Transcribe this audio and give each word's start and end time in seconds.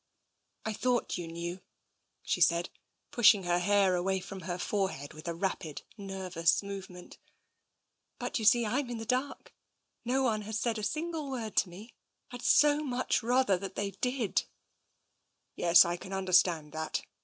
"I 0.65 0.73
thought 0.73 1.19
you 1.19 1.27
knew," 1.27 1.61
she 2.23 2.41
said, 2.41 2.71
pushing 3.11 3.43
her 3.43 3.59
hair 3.59 3.93
away 3.95 4.19
from 4.19 4.39
her 4.39 4.57
forehead 4.57 5.13
with 5.13 5.27
a 5.27 5.35
rapid, 5.35 5.83
nervous 5.95 6.63
move 6.63 6.89
ment." 6.89 7.19
But 8.17 8.39
you 8.39 8.45
see 8.45 8.63
Fm 8.63 8.89
in 8.89 8.97
the 8.97 9.05
dark. 9.05 9.53
No 10.03 10.23
one 10.23 10.41
has 10.41 10.57
said 10.57 10.79
a 10.79 10.83
single 10.83 11.29
word 11.29 11.55
to 11.57 11.69
me. 11.69 11.93
I'd 12.31 12.41
so 12.41 12.79
much 12.81 13.21
rather 13.21 13.59
they 13.59 13.91
did."" 13.91 14.45
Yes, 15.55 15.85
I 15.85 15.97
can 15.97 16.13
understand 16.13 16.71
that. 16.71 17.03